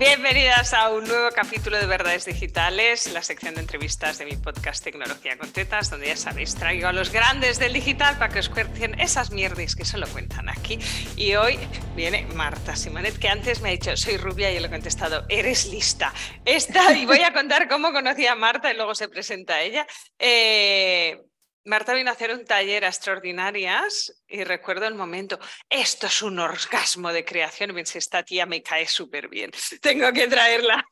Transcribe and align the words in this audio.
Bienvenidas 0.00 0.72
a 0.72 0.88
un 0.88 1.04
nuevo 1.04 1.28
capítulo 1.28 1.76
de 1.76 1.84
Verdades 1.84 2.24
Digitales, 2.24 3.12
la 3.12 3.22
sección 3.22 3.54
de 3.54 3.60
entrevistas 3.60 4.16
de 4.16 4.24
mi 4.24 4.34
podcast 4.34 4.82
Tecnología 4.82 5.36
con 5.36 5.52
Tetas, 5.52 5.90
donde 5.90 6.06
ya 6.06 6.16
sabéis, 6.16 6.54
traigo 6.54 6.88
a 6.88 6.92
los 6.94 7.12
grandes 7.12 7.58
del 7.58 7.74
digital 7.74 8.16
para 8.16 8.32
que 8.32 8.38
os 8.38 8.48
cuenten 8.48 8.98
esas 8.98 9.30
mierdas 9.30 9.76
que 9.76 9.84
solo 9.84 10.06
cuentan 10.08 10.48
aquí. 10.48 10.78
Y 11.16 11.34
hoy 11.34 11.58
viene 11.94 12.26
Marta 12.34 12.76
Simonet, 12.76 13.18
que 13.18 13.28
antes 13.28 13.60
me 13.60 13.68
ha 13.68 13.72
dicho, 13.72 13.94
soy 13.94 14.16
rubia, 14.16 14.50
y 14.50 14.54
yo 14.54 14.60
le 14.60 14.68
he 14.68 14.70
contestado, 14.70 15.26
eres 15.28 15.66
lista. 15.66 16.14
Esta, 16.46 16.94
y 16.94 17.04
voy 17.04 17.20
a 17.20 17.34
contar 17.34 17.68
cómo 17.68 17.92
conocí 17.92 18.26
a 18.26 18.34
Marta 18.34 18.72
y 18.72 18.76
luego 18.76 18.94
se 18.94 19.06
presenta 19.06 19.60
ella. 19.60 19.86
Eh, 20.18 21.29
Marta 21.64 21.92
vino 21.92 22.10
a 22.10 22.14
hacer 22.14 22.32
un 22.32 22.44
taller 22.44 22.84
a 22.84 22.88
extraordinarias 22.88 24.22
y 24.26 24.44
recuerdo 24.44 24.86
el 24.86 24.94
momento, 24.94 25.38
esto 25.68 26.06
es 26.06 26.22
un 26.22 26.38
orgasmo 26.38 27.12
de 27.12 27.24
creación, 27.24 27.74
pensé, 27.74 27.98
esta 27.98 28.22
tía 28.22 28.46
me 28.46 28.62
cae 28.62 28.86
súper 28.86 29.28
bien, 29.28 29.50
tengo 29.82 30.10
que 30.12 30.26
traerla, 30.26 30.82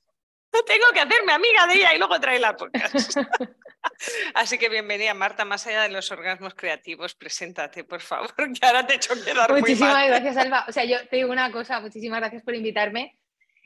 tengo 0.66 0.86
que 0.92 1.00
hacerme 1.00 1.32
amiga 1.32 1.66
de 1.66 1.74
ella 1.74 1.94
y 1.94 1.98
luego 1.98 2.20
traerla 2.20 2.50
a 2.50 2.56
podcast. 2.56 3.16
Así 4.34 4.58
que 4.58 4.68
bienvenida 4.68 5.14
Marta, 5.14 5.44
más 5.44 5.66
allá 5.66 5.82
de 5.82 5.88
los 5.88 6.10
orgasmos 6.10 6.54
creativos, 6.54 7.14
preséntate 7.14 7.84
por 7.84 8.00
favor, 8.00 8.34
que 8.36 8.66
ahora 8.66 8.86
te 8.86 8.92
he 8.92 8.96
hecho 8.96 9.14
quedar 9.24 9.50
Muchísimas 9.50 9.80
muy 9.80 10.02
mal. 10.02 10.08
gracias 10.08 10.36
Alba, 10.36 10.66
o 10.68 10.72
sea, 10.72 10.84
yo 10.84 11.06
te 11.08 11.16
digo 11.16 11.32
una 11.32 11.50
cosa, 11.50 11.80
muchísimas 11.80 12.20
gracias 12.20 12.42
por 12.42 12.54
invitarme. 12.54 13.18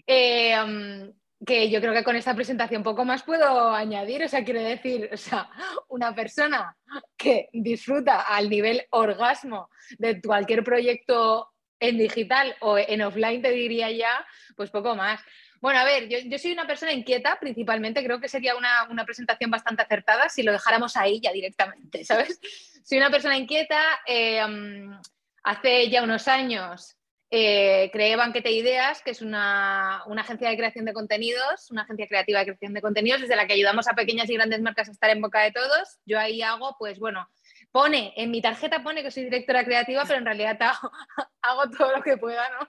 Eh, 0.07 0.57
um, 0.63 1.13
que 1.45 1.71
yo 1.71 1.81
creo 1.81 1.93
que 1.93 2.05
con 2.05 2.17
esta 2.17 2.35
presentación 2.35 2.83
poco 2.83 3.05
más 3.05 3.23
puedo 3.23 3.71
añadir, 3.71 4.23
o 4.23 4.29
sea, 4.29 4.45
quiero 4.45 4.61
decir, 4.61 5.09
o 5.13 5.17
sea, 5.17 5.49
una 5.89 6.15
persona 6.15 6.77
que 7.17 7.49
disfruta 7.53 8.23
al 8.23 8.49
nivel 8.49 8.87
orgasmo 8.91 9.71
de 9.99 10.21
cualquier 10.21 10.63
proyecto 10.63 11.51
en 11.81 11.99
digital 11.99 12.55
o 12.61 12.79
en 12.79 13.03
offline, 13.03 13.43
te 13.43 13.51
diría 13.51 13.91
ya, 13.91 14.25
pues 14.57 14.71
poco 14.71 14.95
más. 14.95 15.21
Bueno, 15.61 15.81
a 15.81 15.85
ver, 15.85 16.09
yo, 16.09 16.19
yo 16.19 16.39
soy 16.39 16.53
una 16.53 16.67
persona 16.67 16.93
inquieta 16.93 17.39
principalmente, 17.41 18.05
creo 18.05 18.21
que 18.21 18.29
sería 18.29 18.57
una, 18.57 18.85
una, 18.91 19.05
presentación 19.05 19.51
bastante 19.51 19.83
acertada 19.83 20.29
si 20.29 20.43
lo 20.43 20.53
dejáramos 20.53 20.97
ahí 20.97 21.21
ya 21.21 21.33
directamente, 21.33 22.05
¿sabes? 22.05 22.41
Soy 22.85 22.99
una 22.99 23.11
persona 23.11 23.37
inquieta, 23.37 23.81
eh, 24.07 24.45
um, 24.45 25.01
hace 25.43 25.89
ya 25.89 26.03
unos 26.03 26.29
años 26.29 26.97
eh, 27.35 27.89
creé 27.95 28.15
Banquete 28.15 28.51
Ideas, 28.51 29.01
que 29.03 29.11
es 29.11 29.23
una, 29.23 30.03
una, 30.07 30.21
agencia 30.21 30.51
de 30.51 30.57
creación 30.59 30.85
de 30.85 30.93
contenidos, 30.93 31.71
una 31.71 31.81
agencia 31.81 32.07
creativa 32.07 32.41
de 32.41 32.45
creación 32.45 32.75
de 32.75 32.83
contenidos, 32.83 33.23
desde 33.23 33.37
la 33.37 33.47
que 33.47 33.55
ayudamos 33.55 33.89
a 33.89 33.95
pequeñas 33.95 34.29
y 34.29 34.35
grandes 34.35 34.61
marcas 34.61 34.91
a 34.91 34.93
estar 34.93 35.09
en 35.09 35.23
boca 35.23 35.41
de 35.41 35.51
todos. 35.51 35.99
Yo 36.05 36.19
ahí 36.19 36.43
hago, 36.43 36.77
pues 36.79 36.99
bueno, 36.99 37.27
pone, 37.71 38.13
en 38.17 38.31
mi 38.31 38.43
tarjeta 38.43 38.83
pone 38.83 39.03
que 39.03 39.11
soy 39.11 39.25
directora 39.25 39.65
creativa, 39.65 40.05
pero 40.07 40.19
en 40.19 40.27
realidad 40.27 40.59
hago, 41.41 41.71
todo 41.71 41.97
lo 41.97 42.03
que 42.03 42.19
pueda, 42.19 42.47
¿no? 42.51 42.69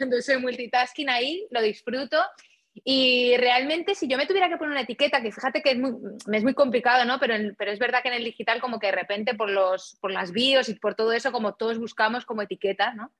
Entonces 0.00 0.24
soy 0.24 0.38
multitasking 0.38 1.10
ahí, 1.10 1.46
lo 1.50 1.60
disfruto. 1.60 2.16
Y 2.84 3.36
realmente, 3.36 3.94
si 3.94 4.08
yo 4.08 4.16
me 4.16 4.24
tuviera 4.24 4.48
que 4.48 4.56
poner 4.56 4.70
una 4.70 4.82
etiqueta, 4.82 5.20
que 5.20 5.32
fíjate 5.32 5.60
que 5.60 5.72
es 5.72 5.78
muy, 5.78 5.92
es 6.32 6.42
muy 6.42 6.54
complicado, 6.54 7.04
¿no? 7.04 7.20
Pero, 7.20 7.34
pero, 7.58 7.72
es 7.72 7.78
verdad 7.78 8.00
que 8.02 8.08
en 8.08 8.14
el 8.14 8.24
digital, 8.24 8.62
como 8.62 8.78
que 8.78 8.86
de 8.86 8.92
repente 8.92 9.34
por, 9.34 9.50
los, 9.50 9.98
por 10.00 10.12
las 10.12 10.32
bios 10.32 10.70
y 10.70 10.74
por 10.76 10.94
todo 10.94 11.12
eso, 11.12 11.30
como 11.30 11.56
todos 11.56 11.78
buscamos 11.78 12.24
como 12.24 12.40
etiquetas, 12.40 12.94
¿no? 12.94 13.12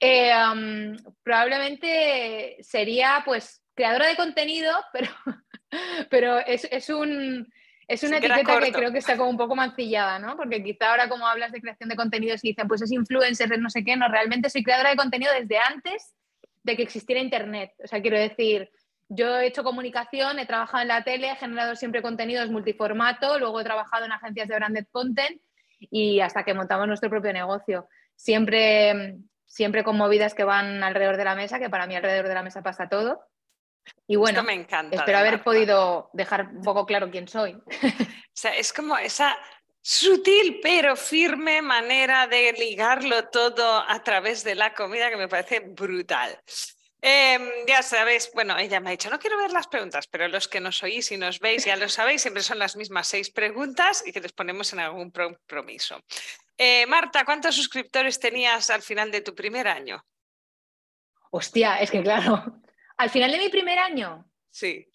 Eh, 0.00 0.32
um, 0.34 0.96
probablemente 1.22 2.56
sería, 2.60 3.22
pues, 3.24 3.62
creadora 3.74 4.08
de 4.08 4.16
contenido, 4.16 4.72
pero, 4.92 5.10
pero 6.10 6.38
es, 6.38 6.66
es 6.70 6.88
un. 6.90 7.52
Es 7.88 8.02
una 8.04 8.18
etiqueta 8.18 8.60
que 8.60 8.72
creo 8.72 8.92
que 8.92 8.98
está 8.98 9.18
como 9.18 9.28
un 9.28 9.36
poco 9.36 9.54
mancillada, 9.54 10.18
¿no? 10.18 10.36
Porque 10.36 10.62
quizá 10.62 10.90
ahora 10.90 11.08
como 11.08 11.26
hablas 11.26 11.52
de 11.52 11.60
creación 11.60 11.90
de 11.90 11.96
contenidos 11.96 12.42
y 12.42 12.50
dicen, 12.50 12.66
pues 12.66 12.80
es 12.80 12.92
influencer, 12.92 13.58
no 13.58 13.68
sé 13.68 13.84
qué, 13.84 13.96
no, 13.96 14.08
realmente 14.08 14.48
soy 14.48 14.62
creadora 14.62 14.90
de 14.90 14.96
contenido 14.96 15.30
desde 15.38 15.58
antes 15.58 16.14
de 16.62 16.76
que 16.76 16.84
existiera 16.84 17.20
Internet. 17.20 17.72
O 17.84 17.86
sea, 17.86 18.00
quiero 18.00 18.18
decir, 18.18 18.70
yo 19.08 19.38
he 19.38 19.46
hecho 19.46 19.64
comunicación, 19.64 20.38
he 20.38 20.46
trabajado 20.46 20.82
en 20.82 20.88
la 20.88 21.04
tele, 21.04 21.30
he 21.30 21.36
generado 21.36 21.76
siempre 21.76 22.00
contenidos 22.00 22.50
multiformato, 22.50 23.38
luego 23.38 23.60
he 23.60 23.64
trabajado 23.64 24.06
en 24.06 24.12
agencias 24.12 24.48
de 24.48 24.54
branded 24.54 24.86
content 24.90 25.40
y 25.78 26.20
hasta 26.20 26.44
que 26.44 26.54
montamos 26.54 26.86
nuestro 26.86 27.10
propio 27.10 27.32
negocio. 27.32 27.88
Siempre, 28.16 29.18
siempre 29.52 29.84
con 29.84 29.98
movidas 29.98 30.32
que 30.32 30.44
van 30.44 30.82
alrededor 30.82 31.18
de 31.18 31.24
la 31.24 31.34
mesa, 31.34 31.58
que 31.58 31.68
para 31.68 31.86
mí 31.86 31.94
alrededor 31.94 32.26
de 32.26 32.34
la 32.34 32.42
mesa 32.42 32.62
pasa 32.62 32.88
todo. 32.88 33.20
Y 34.06 34.16
bueno, 34.16 34.40
Esto 34.40 34.46
me 34.46 34.54
encanta, 34.54 34.96
espero 34.96 35.18
haber 35.18 35.32
Marta. 35.32 35.44
podido 35.44 36.10
dejar 36.14 36.48
un 36.48 36.62
poco 36.62 36.86
claro 36.86 37.10
quién 37.10 37.28
soy. 37.28 37.60
O 38.34 38.34
sea, 38.34 38.56
es 38.56 38.72
como 38.72 38.96
esa 38.96 39.38
sutil 39.82 40.58
pero 40.62 40.96
firme 40.96 41.60
manera 41.60 42.26
de 42.26 42.54
ligarlo 42.54 43.28
todo 43.28 43.84
a 43.86 44.02
través 44.02 44.42
de 44.42 44.54
la 44.54 44.72
comida 44.72 45.10
que 45.10 45.18
me 45.18 45.28
parece 45.28 45.60
brutal. 45.60 46.40
Eh, 47.02 47.64
ya 47.68 47.82
sabéis, 47.82 48.30
bueno, 48.32 48.56
ella 48.56 48.80
me 48.80 48.88
ha 48.88 48.92
dicho, 48.92 49.10
no 49.10 49.18
quiero 49.18 49.36
ver 49.36 49.50
las 49.50 49.66
preguntas, 49.66 50.06
pero 50.06 50.28
los 50.28 50.48
que 50.48 50.60
nos 50.60 50.82
oís 50.82 51.12
y 51.12 51.18
nos 51.18 51.40
veis 51.40 51.66
ya 51.66 51.76
lo 51.76 51.90
sabéis, 51.90 52.22
siempre 52.22 52.42
son 52.42 52.58
las 52.58 52.74
mismas 52.74 53.06
seis 53.06 53.28
preguntas 53.30 54.02
y 54.06 54.12
que 54.12 54.20
les 54.20 54.32
ponemos 54.32 54.72
en 54.72 54.80
algún 54.80 55.10
compromiso. 55.10 56.00
Eh, 56.64 56.86
Marta, 56.86 57.24
¿cuántos 57.24 57.56
suscriptores 57.56 58.20
tenías 58.20 58.70
al 58.70 58.82
final 58.82 59.10
de 59.10 59.20
tu 59.20 59.34
primer 59.34 59.66
año? 59.66 60.06
Hostia, 61.32 61.80
es 61.80 61.90
que 61.90 62.00
claro, 62.04 62.62
al 62.98 63.10
final 63.10 63.32
de 63.32 63.38
mi 63.38 63.48
primer 63.48 63.80
año. 63.80 64.30
Sí. 64.48 64.88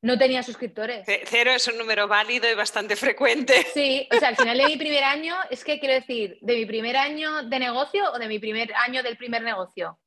No 0.00 0.18
tenía 0.18 0.42
suscriptores. 0.42 1.06
Cero 1.26 1.52
es 1.52 1.68
un 1.68 1.78
número 1.78 2.08
válido 2.08 2.50
y 2.50 2.54
bastante 2.54 2.96
frecuente. 2.96 3.64
Sí, 3.72 4.08
o 4.10 4.18
sea, 4.18 4.30
al 4.30 4.36
final 4.36 4.58
de 4.58 4.66
mi 4.66 4.76
primer 4.76 5.04
año, 5.04 5.36
es 5.50 5.62
que 5.62 5.78
quiero 5.78 5.94
decir, 5.94 6.38
¿de 6.40 6.56
mi 6.56 6.66
primer 6.66 6.96
año 6.96 7.44
de 7.44 7.58
negocio 7.60 8.10
o 8.10 8.18
de 8.18 8.26
mi 8.26 8.40
primer 8.40 8.74
año 8.74 9.04
del 9.04 9.16
primer 9.16 9.42
negocio? 9.42 10.00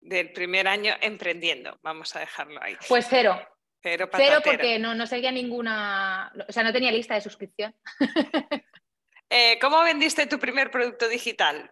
Del 0.00 0.30
primer 0.30 0.68
año 0.68 0.94
emprendiendo, 1.00 1.76
vamos 1.82 2.14
a 2.14 2.20
dejarlo 2.20 2.62
ahí. 2.62 2.76
Pues 2.86 3.08
cero. 3.10 3.36
Cero, 3.82 4.08
cero 4.14 4.40
porque 4.44 4.78
no, 4.78 4.94
no 4.94 5.08
seguía 5.08 5.32
ninguna, 5.32 6.32
o 6.48 6.52
sea, 6.52 6.62
no 6.62 6.72
tenía 6.72 6.92
lista 6.92 7.14
de 7.14 7.20
suscripción. 7.20 7.74
eh, 9.30 9.58
¿Cómo 9.60 9.82
vendiste 9.82 10.26
tu 10.26 10.38
primer 10.38 10.70
producto 10.70 11.08
digital? 11.08 11.70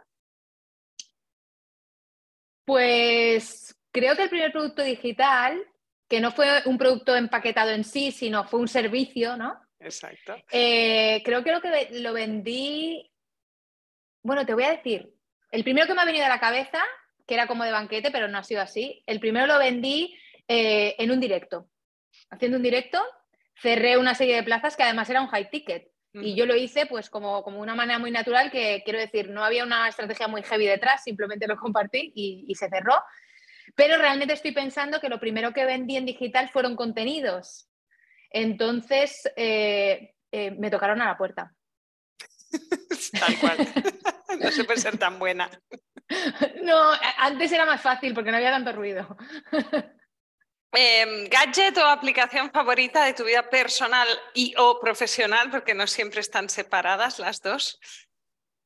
Pues 2.65 3.75
creo 3.91 4.15
que 4.15 4.25
el 4.25 4.31
primer 4.31 4.53
producto 4.53 4.83
digital, 4.83 5.67
que 6.09 6.21
no 6.21 6.33
fue 6.33 6.63
un 6.67 6.79
producto 6.79 7.17
empaquetado 7.17 7.71
en 7.71 7.85
sí, 7.85 8.13
sino 8.13 8.45
fue 8.45 8.61
un 8.61 8.69
servicio, 8.69 9.37
¿no? 9.37 9.61
Exacto. 9.81 10.37
Eh, 10.51 11.23
creo 11.25 11.43
que 11.43 11.53
lo 11.53 11.61
que 11.61 11.89
lo 11.93 12.13
vendí, 12.13 13.11
bueno, 14.23 14.45
te 14.47 14.55
voy 14.55 14.65
a 14.65 14.73
decir, 14.73 15.13
el 15.51 15.65
primero 15.65 15.87
que 15.87 15.95
me 15.95 16.03
ha 16.03 16.07
venido 16.07 16.27
a 16.27 16.31
la 16.31 16.41
cabeza, 16.41 16.83
que 17.27 17.35
era 17.35 17.47
como 17.47 17.65
de 17.65 17.73
banquete, 17.73 18.11
pero 18.11 18.29
no 18.29 18.39
ha 18.39 18.45
sido 18.45 18.61
así, 18.61 19.03
el 19.07 19.21
primero 19.21 19.47
lo 19.47 19.59
vendí 19.59 20.17
eh, 20.47 20.95
en 20.99 21.11
un 21.11 21.21
directo. 21.21 21.71
Haciendo 22.31 22.57
un 22.57 22.63
directo, 22.63 23.03
cerré 23.61 23.97
una 23.99 24.15
serie 24.15 24.37
de 24.37 24.43
plazas 24.43 24.77
que 24.77 24.83
además 24.83 25.09
era 25.11 25.21
un 25.21 25.29
high 25.29 25.51
ticket. 25.51 25.91
Y 26.23 26.35
yo 26.35 26.47
lo 26.47 26.57
hice 26.57 26.87
pues 26.87 27.11
como, 27.11 27.43
como 27.43 27.61
una 27.61 27.75
manera 27.75 27.99
muy 27.99 28.11
natural 28.11 28.51
que 28.51 28.83
quiero 28.85 28.99
decir, 28.99 29.31
no 29.31 29.45
había 29.45 29.65
una 29.65 29.89
estrategia 29.89 30.29
muy 30.29 30.43
heavy 30.43 30.67
detrás, 30.67 31.03
simplemente 31.03 31.47
lo 31.47 31.57
compartí 31.57 32.13
y, 32.15 32.45
y 32.49 32.55
se 32.55 32.69
cerró. 32.69 32.95
Pero 33.75 33.99
realmente 33.99 34.35
estoy 34.35 34.53
pensando 34.53 35.01
que 35.01 35.09
lo 35.09 35.21
primero 35.21 35.53
que 35.53 35.65
vendí 35.65 35.97
en 35.97 36.07
digital 36.07 36.49
fueron 36.49 36.77
contenidos. 36.77 37.69
Entonces 38.31 39.31
eh, 39.37 40.15
eh, 40.33 40.51
me 40.53 40.71
tocaron 40.71 41.01
a 41.01 41.07
la 41.07 41.17
puerta. 41.17 41.55
Tal 43.21 43.39
cual. 43.39 43.59
no 44.41 44.51
se 44.51 44.65
puede 44.65 44.81
ser 44.81 44.99
tan 44.99 45.19
buena. 45.19 45.51
No, 46.63 46.91
antes 47.19 47.53
era 47.53 47.67
más 47.67 47.83
fácil 47.83 48.15
porque 48.15 48.31
no 48.31 48.39
había 48.39 48.51
tanto 48.51 48.73
ruido. 48.73 49.15
Eh, 50.73 51.29
¿Gadget 51.31 51.79
o 51.79 51.87
aplicación 51.87 52.51
favorita 52.51 53.05
de 53.05 53.15
tu 53.15 53.25
vida 53.25 53.49
personal 53.49 54.07
y 54.35 54.55
o 54.59 54.79
profesional? 54.79 55.51
Porque 55.51 55.75
no 55.75 55.87
siempre 55.87 56.21
están 56.21 56.49
separadas 56.49 57.19
las 57.19 57.41
dos. 57.41 57.81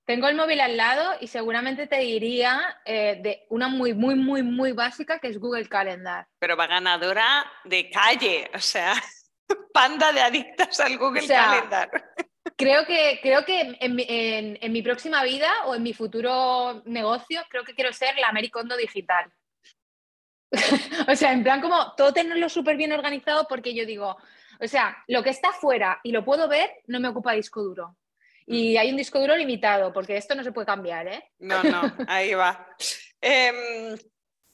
Tengo 0.04 0.26
el 0.26 0.34
móvil 0.34 0.60
al 0.60 0.76
lado 0.76 1.12
y 1.20 1.28
seguramente 1.28 1.86
te 1.86 1.98
diría 1.98 2.80
eh, 2.84 3.20
de 3.22 3.46
una 3.50 3.68
muy, 3.68 3.94
muy, 3.94 4.16
muy, 4.16 4.42
muy 4.42 4.72
básica 4.72 5.20
que 5.20 5.28
es 5.28 5.38
Google 5.38 5.68
Calendar. 5.68 6.26
Pero 6.40 6.56
va 6.56 6.66
ganadora 6.66 7.46
de 7.64 7.88
calle, 7.88 8.50
o 8.52 8.58
sea, 8.58 8.94
panda 9.72 10.12
de 10.12 10.20
adictas 10.20 10.80
al 10.80 10.98
Google 10.98 11.22
o 11.22 11.26
sea, 11.26 11.44
Calendar. 11.44 11.90
Creo 12.56 12.84
que, 12.84 13.20
creo 13.22 13.44
que 13.44 13.60
en, 13.60 13.76
en, 13.80 14.58
en, 14.60 14.72
mi 14.72 14.82
próxima 14.82 15.22
vida 15.22 15.50
o 15.66 15.76
en 15.76 15.84
mi 15.84 15.94
futuro 15.94 16.82
negocio, 16.84 17.40
creo 17.48 17.64
que 17.64 17.74
quiero 17.74 17.92
ser 17.92 18.16
la 18.18 18.28
Americondo 18.28 18.76
digital. 18.76 19.32
o 21.08 21.16
sea, 21.16 21.32
en 21.32 21.42
plan 21.42 21.60
como 21.60 21.94
todo 21.94 22.12
tenerlo 22.12 22.48
súper 22.48 22.76
bien 22.76 22.92
organizado 22.92 23.46
porque 23.48 23.74
yo 23.74 23.86
digo, 23.86 24.16
o 24.60 24.68
sea, 24.68 24.96
lo 25.08 25.22
que 25.22 25.30
está 25.30 25.52
fuera 25.52 26.00
y 26.02 26.12
lo 26.12 26.24
puedo 26.24 26.48
ver 26.48 26.70
no 26.86 27.00
me 27.00 27.08
ocupa 27.08 27.32
disco 27.32 27.62
duro. 27.62 27.96
Y 28.46 28.76
hay 28.76 28.90
un 28.90 28.96
disco 28.96 29.20
duro 29.20 29.36
limitado, 29.36 29.92
porque 29.92 30.16
esto 30.16 30.34
no 30.34 30.42
se 30.42 30.52
puede 30.52 30.66
cambiar, 30.66 31.06
¿eh? 31.06 31.30
No, 31.38 31.62
no, 31.62 31.82
ahí 32.08 32.34
va. 32.34 32.66
Eh, 33.24 33.94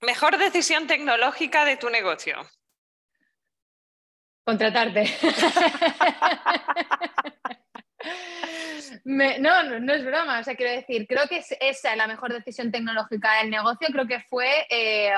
mejor 0.02 0.36
decisión 0.36 0.86
tecnológica 0.86 1.64
de 1.64 1.78
tu 1.78 1.88
negocio. 1.88 2.36
Contratarte. 4.44 5.04
Me, 9.04 9.38
no, 9.38 9.62
no, 9.62 9.80
no, 9.80 9.94
es 9.94 10.04
broma, 10.04 10.40
o 10.40 10.44
sea, 10.44 10.54
quiero 10.54 10.72
decir, 10.72 11.06
creo 11.06 11.26
que 11.28 11.38
es 11.38 11.56
esa 11.60 11.96
la 11.96 12.06
mejor 12.06 12.30
decisión 12.30 12.70
tecnológica 12.70 13.38
del 13.38 13.48
negocio, 13.48 13.88
creo 13.90 14.06
que 14.06 14.20
fue 14.20 14.66
eh, 14.68 15.14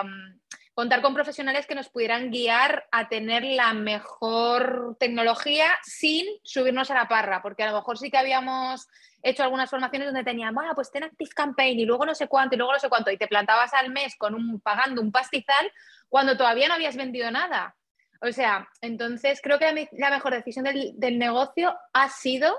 contar 0.81 1.03
con 1.03 1.13
profesionales 1.13 1.67
que 1.67 1.75
nos 1.75 1.91
pudieran 1.91 2.31
guiar 2.31 2.87
a 2.91 3.11
tener 3.11 3.45
la 3.45 3.75
mejor 3.75 4.97
tecnología 4.99 5.67
sin 5.83 6.27
subirnos 6.43 6.91
a 6.91 6.95
la 6.95 7.07
parra, 7.07 7.43
porque 7.43 7.65
a 7.65 7.71
lo 7.71 7.77
mejor 7.77 7.99
sí 7.99 8.11
que 8.11 8.17
habíamos 8.17 8.89
hecho 9.23 9.43
algunas 9.43 9.69
formaciones 9.69 10.09
donde 10.09 10.25
tenían, 10.25 10.55
bueno, 10.55 10.75
pues 10.75 10.91
ten 10.91 11.05
Active 11.05 11.33
Campaign 11.35 11.79
y 11.79 11.85
luego 11.85 12.07
no 12.07 12.15
sé 12.15 12.29
cuánto 12.29 12.55
y 12.55 12.59
luego 12.59 12.73
no 12.73 12.79
sé 12.79 12.89
cuánto, 12.89 13.11
y 13.11 13.19
te 13.19 13.29
plantabas 13.29 13.75
al 13.75 13.91
mes 13.91 14.17
con 14.17 14.35
un, 14.35 14.59
pagando 14.61 15.03
un 15.03 15.13
pastizal 15.13 15.71
cuando 16.09 16.39
todavía 16.39 16.67
no 16.67 16.75
habías 16.75 16.97
vendido 16.97 17.31
nada. 17.31 17.77
O 18.23 18.33
sea, 18.33 18.67
entonces 18.81 19.41
creo 19.43 19.59
que 19.59 19.89
la, 19.93 20.11
mejor 20.11 20.33
decisión 20.33 20.65
del, 20.65 20.93
del 20.97 21.19
negocio 21.19 21.77
ha 21.93 22.09
sido 22.09 22.57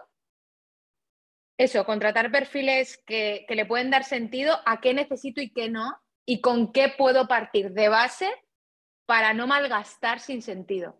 eso, 1.58 1.86
contratar 1.86 2.32
perfiles 2.32 3.02
que, 3.06 3.48
le 3.50 3.66
pueden 3.66 3.90
dar 3.90 4.04
sentido 4.04 4.60
a 4.66 4.80
qué 4.80 4.94
necesito 4.94 5.42
y 5.42 5.52
qué 5.52 5.70
no, 5.70 5.96
y 6.26 6.42
con 6.42 6.72
qué 6.72 6.94
puedo 6.98 7.28
partir 7.28 7.72
de 7.72 7.90
base 7.90 8.32
para 9.06 9.34
no 9.34 9.48
malgastar 9.48 10.20
sin 10.20 10.42
sentido. 10.42 10.98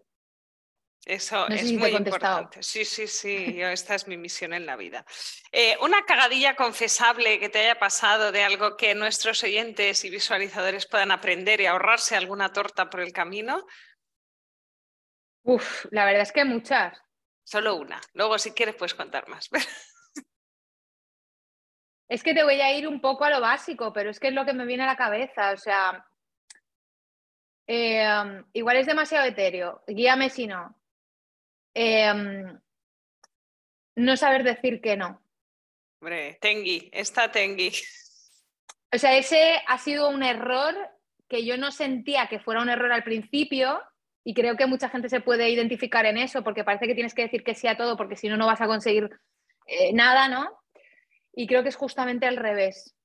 Eso 1.06 1.48
es 1.48 1.72
muy 1.74 1.96
importante. 1.96 2.62
Sí, 2.62 2.86
sí, 2.86 3.08
sí, 3.08 3.60
esta 3.62 3.96
es 3.96 4.08
mi 4.08 4.18
misión 4.18 4.54
en 4.54 4.68
la 4.68 4.76
vida. 4.76 5.04
Eh, 5.52 5.76
una 5.82 6.06
cagadilla 6.06 6.56
confesable 6.56 7.40
que 7.40 7.50
te 7.50 7.60
haya 7.60 7.80
pasado 7.80 8.32
de 8.32 8.44
algo 8.44 8.78
que 8.78 8.94
nuestros 8.94 9.44
oyentes 9.44 10.06
y 10.06 10.12
visualizadores 10.12 10.86
puedan 10.86 11.12
aprender 11.12 11.60
y 11.60 11.66
ahorrarse 11.66 12.16
alguna 12.16 12.54
torta 12.54 12.90
por 12.90 13.02
el 13.02 13.14
camino. 13.14 13.66
Uf, 15.44 15.86
la 15.90 16.06
verdad 16.06 16.22
es 16.22 16.32
que 16.32 16.46
muchas. 16.46 16.96
Solo 17.44 17.76
una. 17.76 18.00
Luego, 18.14 18.38
si 18.38 18.52
quieres, 18.52 18.76
puedes 18.76 18.94
contar 18.94 19.28
más. 19.28 19.50
Es 22.12 22.24
que 22.24 22.34
te 22.34 22.44
voy 22.44 22.60
a 22.60 22.78
ir 22.78 22.90
un 22.90 23.00
poco 23.00 23.24
a 23.24 23.30
lo 23.30 23.40
básico, 23.40 23.94
pero 23.94 24.10
es 24.10 24.20
que 24.20 24.28
es 24.28 24.34
lo 24.34 24.44
que 24.44 24.52
me 24.52 24.66
viene 24.66 24.84
a 24.84 24.88
la 24.88 24.98
cabeza. 24.98 25.54
O 25.54 25.58
sea, 25.58 26.06
em, 27.66 28.44
igual 28.52 28.76
es 28.76 28.86
demasiado 28.86 29.26
etéreo, 29.26 29.82
guíame 29.88 30.30
si 30.30 30.46
no. 30.46 30.76
Em, 31.74 32.60
no 33.96 34.18
saber 34.18 34.44
decir 34.44 34.82
que 34.82 34.98
no. 34.98 35.24
Hombre, 36.02 36.38
Tengi, 36.42 36.90
está 36.92 37.32
Tengi. 37.32 37.72
O 38.94 38.98
sea, 38.98 39.16
ese 39.16 39.62
ha 39.66 39.78
sido 39.78 40.10
un 40.10 40.22
error 40.22 40.76
que 41.30 41.46
yo 41.46 41.56
no 41.56 41.72
sentía 41.72 42.28
que 42.28 42.42
fuera 42.42 42.62
un 42.62 42.68
error 42.68 42.92
al 42.92 43.06
principio 43.06 43.82
y 44.26 44.34
creo 44.34 44.58
que 44.58 44.66
mucha 44.66 44.90
gente 44.90 45.08
se 45.08 45.22
puede 45.22 45.50
identificar 45.50 46.06
en 46.06 46.18
eso 46.18 46.44
porque 46.44 46.66
parece 46.66 46.88
que 46.88 46.94
tienes 46.94 47.14
que 47.14 47.22
decir 47.22 47.46
que 47.46 47.56
sí 47.56 47.70
a 47.70 47.78
todo 47.78 47.96
porque 47.96 48.18
si 48.18 48.28
no, 48.28 48.36
no 48.36 48.48
vas 48.48 48.60
a 48.60 48.68
conseguir 48.68 49.10
eh, 49.66 49.94
nada, 49.94 50.28
¿no? 50.28 50.61
Y 51.34 51.48
creo 51.48 51.64
que 51.64 51.70
es 51.70 51.76
justamente 51.76 52.26
al 52.26 52.38
revés. 52.38 52.96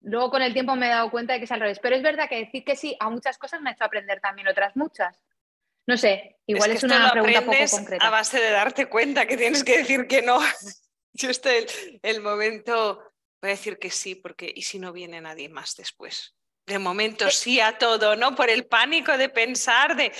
Luego 0.00 0.30
con 0.30 0.42
el 0.42 0.52
tiempo 0.52 0.74
me 0.74 0.86
he 0.86 0.90
dado 0.90 1.10
cuenta 1.10 1.32
de 1.32 1.38
que 1.38 1.44
es 1.44 1.52
al 1.52 1.60
revés, 1.60 1.78
pero 1.80 1.94
es 1.96 2.02
verdad 2.02 2.28
que 2.28 2.38
decir 2.38 2.64
que 2.64 2.76
sí 2.76 2.96
a 2.98 3.08
muchas 3.08 3.38
cosas 3.38 3.60
me 3.60 3.70
ha 3.70 3.72
hecho 3.72 3.84
aprender 3.84 4.20
también 4.20 4.48
otras 4.48 4.76
muchas. 4.76 5.16
No 5.86 5.96
sé, 5.96 6.38
igual 6.46 6.70
es, 6.70 6.82
una 6.84 7.10
pregunta 7.10 7.40
poco 7.44 7.58
concreta. 7.70 8.06
A 8.06 8.10
base 8.10 8.40
de 8.40 8.50
darte 8.50 8.86
cuenta 8.86 9.26
que 9.26 9.36
tienes 9.36 9.64
que 9.64 9.78
decir 9.78 10.06
que 10.06 10.22
no. 10.22 10.38
Yo 11.14 11.28
estoy 11.28 11.66
el, 12.02 12.20
momento, 12.20 13.02
voy 13.40 13.50
a 13.50 13.54
decir 13.54 13.78
que 13.78 13.90
sí, 13.90 14.14
porque 14.14 14.50
¿y 14.54 14.62
si 14.62 14.78
no 14.78 14.92
viene 14.92 15.20
nadie 15.20 15.48
más 15.48 15.76
después? 15.76 16.34
De 16.66 16.78
momento 16.78 17.30
sí 17.30 17.60
a 17.60 17.78
todo, 17.78 18.16
¿no? 18.16 18.34
Por 18.34 18.48
el 18.48 18.66
pánico 18.66 19.18
de 19.18 19.28
pensar 19.28 19.96
de, 19.96 20.12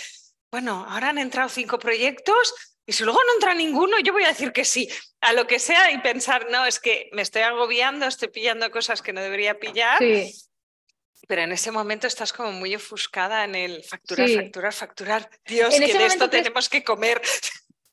bueno, 0.50 0.85
ahora 0.88 1.11
han 1.11 1.19
entrado 1.19 1.49
cinco 1.49 1.79
proyectos, 1.79 2.71
y 2.87 2.93
si 2.93 3.05
luego 3.05 3.20
no 3.26 3.34
entra 3.34 3.55
ninguno, 3.55 3.99
yo 4.00 4.12
voy 4.12 4.25
a 4.25 4.29
decir 4.29 4.52
que 4.52 4.64
sí, 4.64 4.88
a 5.20 5.32
lo 5.32 5.46
que 5.46 5.58
sea 5.58 5.93
y 5.93 5.99
pensar, 5.99 6.49
no, 6.50 6.67
es 6.67 6.81
que 6.81 7.08
me 7.12 7.23
estoy 7.23 7.43
agobiando, 7.43 8.06
estoy 8.06 8.29
pillando 8.29 8.70
cosas 8.70 9.02
que 9.02 9.12
no 9.12 9.20
debería 9.20 9.58
pillar. 9.58 10.00
Pero 11.29 11.43
en 11.43 11.52
ese 11.52 11.70
momento 11.70 12.08
estás 12.08 12.32
como 12.32 12.50
muy 12.50 12.75
ofuscada 12.75 13.44
en 13.44 13.55
el 13.55 13.84
facturar, 13.84 14.29
facturar, 14.29 14.73
facturar. 14.73 15.31
Dios, 15.46 15.73
que 15.79 15.99
de 15.99 16.06
esto 16.06 16.29
tenemos 16.29 16.69
que 16.69 16.82
comer. 16.82 17.23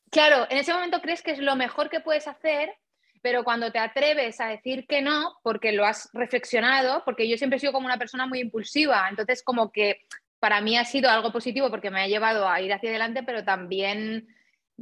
Claro, 0.09 0.47
en 0.49 0.57
ese 0.57 0.73
momento 0.73 1.01
crees 1.01 1.21
que 1.21 1.31
es 1.31 1.39
lo 1.39 1.55
mejor 1.55 1.91
que 1.91 1.99
puedes 1.99 2.27
hacer, 2.27 2.75
pero 3.21 3.43
cuando 3.43 3.71
te 3.71 3.77
atreves 3.77 4.41
a 4.41 4.47
decir 4.47 4.87
que 4.87 5.03
no, 5.03 5.37
porque 5.43 5.71
lo 5.71 5.85
has 5.85 6.09
reflexionado, 6.13 7.03
porque 7.05 7.29
yo 7.29 7.37
siempre 7.37 7.57
he 7.57 7.59
sido 7.59 7.73
como 7.73 7.85
una 7.85 7.99
persona 7.99 8.25
muy 8.25 8.39
impulsiva, 8.39 9.07
entonces 9.07 9.43
como 9.43 9.71
que 9.71 10.01
para 10.39 10.61
mí 10.61 10.77
ha 10.77 10.85
sido 10.85 11.11
algo 11.11 11.31
positivo 11.31 11.69
porque 11.69 11.91
me 11.91 12.01
ha 12.01 12.07
llevado 12.07 12.49
a 12.49 12.59
ir 12.61 12.73
hacia 12.73 12.89
adelante, 12.89 13.21
pero 13.21 13.43
también 13.43 14.27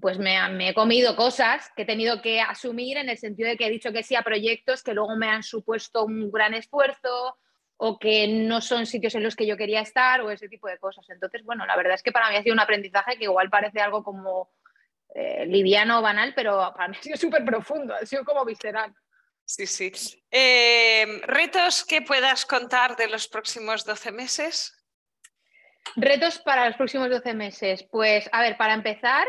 pues 0.01 0.17
me, 0.19 0.69
he 0.69 0.73
comido 0.73 1.15
cosas 1.15 1.71
que 1.75 1.83
he 1.83 1.85
tenido 1.85 2.21
que 2.21 2.41
asumir 2.41 2.97
en 2.97 3.09
el 3.09 3.17
sentido 3.17 3.49
de 3.49 3.57
que 3.57 3.67
he 3.67 3.69
dicho 3.69 3.91
que 3.91 4.03
sí 4.03 4.15
a 4.15 4.21
proyectos 4.21 4.83
que 4.83 4.93
luego 4.93 5.15
me 5.15 5.29
han 5.29 5.43
supuesto 5.43 6.05
un 6.05 6.31
gran 6.31 6.53
esfuerzo 6.53 7.37
o 7.77 7.99
que 7.99 8.27
no 8.27 8.61
son 8.61 8.85
sitios 8.85 9.15
en 9.15 9.23
los 9.23 9.35
que 9.35 9.45
yo 9.45 9.55
quería 9.55 9.81
estar 9.81 10.21
o 10.21 10.31
ese 10.31 10.49
tipo 10.49 10.67
de 10.67 10.79
cosas. 10.79 11.07
Entonces, 11.09 11.43
bueno, 11.43 11.65
la 11.65 11.75
verdad 11.75 11.93
es 11.93 12.03
que 12.03 12.11
para 12.11 12.29
mí 12.29 12.35
ha 12.35 12.43
sido 12.43 12.53
un 12.53 12.59
aprendizaje 12.59 13.17
que 13.17 13.25
igual 13.25 13.49
parece 13.49 13.79
algo 13.79 14.03
como 14.03 14.51
eh, 15.13 15.45
liviano 15.45 15.99
o 15.99 16.01
banal, 16.01 16.33
pero 16.35 16.73
para 16.75 16.87
mí 16.87 16.97
ha 16.99 17.03
sido 17.03 17.17
súper 17.17 17.45
profundo, 17.45 17.93
ha 17.93 18.05
sido 18.05 18.25
como 18.25 18.43
visceral. 18.45 18.93
Sí, 19.45 19.65
sí. 19.65 19.91
Eh, 20.29 21.21
¿Retos 21.23 21.85
que 21.85 22.01
puedas 22.01 22.45
contar 22.45 22.97
de 22.97 23.07
los 23.07 23.27
próximos 23.27 23.85
12 23.85 24.11
meses? 24.11 24.73
Retos 25.95 26.39
para 26.39 26.67
los 26.67 26.75
próximos 26.75 27.09
12 27.09 27.33
meses. 27.33 27.83
Pues, 27.89 28.29
a 28.33 28.41
ver, 28.41 28.57
para 28.57 28.73
empezar, 28.73 29.25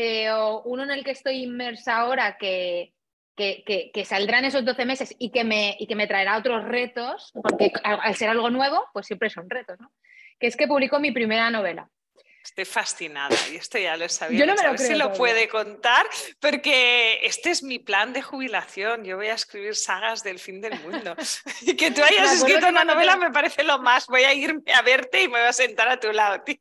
eh, 0.00 0.30
o 0.32 0.62
uno 0.62 0.82
en 0.84 0.90
el 0.90 1.04
que 1.04 1.10
estoy 1.10 1.42
inmersa 1.42 1.98
ahora 1.98 2.38
que, 2.38 2.94
que, 3.36 3.90
que, 3.92 4.04
saldrán 4.04 4.44
esos 4.44 4.64
12 4.64 4.84
meses 4.84 5.14
y 5.18 5.30
que, 5.30 5.44
me, 5.44 5.76
y 5.78 5.86
que 5.86 5.94
me 5.94 6.06
traerá 6.06 6.38
otros 6.38 6.64
retos, 6.64 7.32
porque 7.42 7.72
al, 7.82 8.14
ser 8.16 8.30
algo 8.30 8.50
nuevo, 8.50 8.86
pues 8.92 9.06
siempre 9.06 9.30
son 9.30 9.48
retos, 9.48 9.78
¿no? 9.78 9.92
Que 10.38 10.46
es 10.46 10.56
que 10.56 10.66
publico 10.66 10.98
mi 10.98 11.10
primera 11.12 11.50
novela. 11.50 11.88
Estoy 12.42 12.64
fascinada 12.64 13.36
y 13.52 13.56
esto 13.56 13.76
ya 13.78 13.98
lo 13.98 14.08
sabía. 14.08 14.38
Yo 14.38 14.46
no 14.46 14.54
me 14.54 14.62
lo 14.62 14.74
creo. 14.74 14.88
Si 14.88 14.94
lo 14.94 15.12
puede 15.12 15.46
contar, 15.48 16.06
porque 16.40 17.20
este 17.26 17.50
es 17.50 17.62
mi 17.62 17.78
plan 17.78 18.14
de 18.14 18.22
jubilación. 18.22 19.04
Yo 19.04 19.16
voy 19.16 19.26
a 19.26 19.34
escribir 19.34 19.76
sagas 19.76 20.22
del 20.22 20.38
fin 20.38 20.62
del 20.62 20.80
mundo. 20.80 21.14
y 21.60 21.76
que 21.76 21.90
tú 21.90 22.02
hayas 22.02 22.32
escrito 22.32 22.68
una 22.68 22.84
novela 22.84 23.16
me 23.16 23.30
parece 23.30 23.62
lo 23.62 23.78
más. 23.80 24.06
Voy 24.06 24.22
a 24.22 24.32
irme 24.32 24.72
a 24.72 24.80
verte 24.80 25.22
y 25.22 25.28
me 25.28 25.38
voy 25.38 25.48
a 25.48 25.52
sentar 25.52 25.88
a 25.88 26.00
tu 26.00 26.10
lado, 26.12 26.42
tía. 26.42 26.58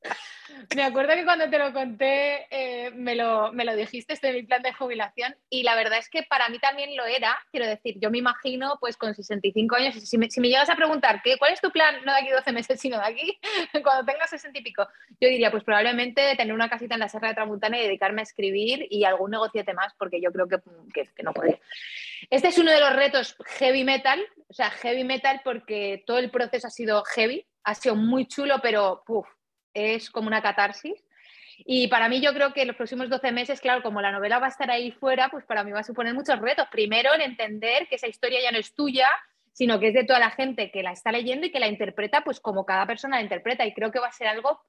Me 0.75 0.83
acuerdo 0.83 1.13
que 1.15 1.25
cuando 1.25 1.49
te 1.49 1.57
lo 1.57 1.73
conté, 1.73 2.47
eh, 2.51 2.91
me, 2.91 3.15
lo, 3.15 3.51
me, 3.53 3.65
lo, 3.65 3.75
dijiste, 3.75 4.13
este 4.13 4.33
mi 4.33 4.43
plan 4.43 4.61
de 4.61 4.73
jubilación, 4.73 5.35
y 5.49 5.63
la 5.63 5.75
verdad 5.75 5.99
es 5.99 6.09
que 6.09 6.23
para 6.23 6.49
mí 6.49 6.59
también 6.59 6.95
lo 6.95 7.05
era, 7.05 7.37
quiero 7.51 7.67
decir, 7.67 7.95
yo 7.99 8.11
me 8.11 8.19
imagino 8.19 8.77
pues 8.79 8.97
con 8.97 9.13
65 9.15 9.75
años, 9.75 9.95
si 9.95 10.17
me, 10.17 10.29
si 10.29 10.39
me 10.39 10.47
llegas 10.47 10.69
a 10.69 10.75
preguntar, 10.75 11.21
¿qué, 11.23 11.37
¿cuál 11.37 11.53
es 11.53 11.61
tu 11.61 11.71
plan, 11.71 11.95
no 12.05 12.13
de 12.13 12.19
aquí 12.19 12.29
12 12.29 12.51
meses, 12.51 12.79
sino 12.79 12.97
de 12.97 13.05
aquí, 13.05 13.39
cuando 13.83 14.05
tengas 14.05 14.29
60 14.29 14.59
y 14.59 14.63
pico? 14.63 14.87
Yo 15.19 15.29
diría, 15.29 15.51
pues 15.51 15.63
probablemente 15.63 16.35
tener 16.35 16.53
una 16.53 16.69
casita 16.69 16.93
en 16.95 16.99
la 16.99 17.09
Serra 17.09 17.29
de 17.29 17.35
Tramuntana 17.35 17.79
y 17.79 17.83
dedicarme 17.83 18.21
a 18.21 18.23
escribir 18.23 18.87
y 18.89 19.03
algún 19.03 19.31
negociete 19.31 19.73
más, 19.73 19.93
porque 19.97 20.21
yo 20.21 20.31
creo 20.31 20.47
que, 20.47 20.59
que, 20.93 21.23
no 21.23 21.33
podría. 21.33 21.59
Este 22.29 22.49
es 22.49 22.57
uno 22.57 22.71
de 22.71 22.79
los 22.79 22.95
retos 22.95 23.35
heavy 23.57 23.83
metal, 23.83 24.23
o 24.47 24.53
sea, 24.53 24.69
heavy 24.69 25.03
metal 25.03 25.41
porque 25.43 26.03
todo 26.05 26.17
el 26.19 26.31
proceso 26.31 26.67
ha 26.67 26.71
sido 26.71 27.03
heavy, 27.03 27.45
ha 27.63 27.75
sido 27.75 27.95
muy 27.95 28.27
chulo, 28.27 28.59
pero 28.61 29.03
puff, 29.05 29.27
es 29.73 30.09
como 30.09 30.27
una 30.27 30.41
catarsis. 30.41 31.03
Y 31.65 31.87
para 31.87 32.07
mí 32.07 32.21
yo 32.21 32.33
creo 32.33 32.53
que 32.53 32.65
los 32.65 32.75
próximos 32.75 33.09
12 33.09 33.31
meses, 33.31 33.59
claro, 33.59 33.83
como 33.83 34.01
la 34.01 34.11
novela 34.11 34.39
va 34.39 34.45
a 34.45 34.49
estar 34.49 34.71
ahí 34.71 34.91
fuera, 34.91 35.29
pues 35.29 35.45
para 35.45 35.63
mí 35.63 35.71
va 35.71 35.81
a 35.81 35.83
suponer 35.83 36.13
muchos 36.13 36.39
retos. 36.39 36.67
Primero, 36.71 37.13
el 37.13 37.21
entender 37.21 37.87
que 37.87 37.95
esa 37.95 38.07
historia 38.07 38.41
ya 38.41 38.51
no 38.51 38.57
es 38.57 38.73
tuya, 38.73 39.09
sino 39.51 39.79
que 39.79 39.89
es 39.89 39.93
de 39.93 40.05
toda 40.05 40.19
la 40.19 40.31
gente 40.31 40.71
que 40.71 40.83
la 40.83 40.93
está 40.93 41.11
leyendo 41.11 41.47
y 41.47 41.51
que 41.51 41.59
la 41.59 41.67
interpreta 41.67 42.23
pues 42.23 42.39
como 42.39 42.65
cada 42.65 42.85
persona 42.85 43.17
la 43.17 43.23
interpreta. 43.23 43.65
Y 43.65 43.73
creo 43.73 43.91
que 43.91 43.99
va 43.99 44.07
a 44.07 44.13
ser 44.13 44.27
algo 44.27 44.61